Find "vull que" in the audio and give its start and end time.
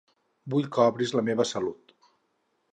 0.53-0.87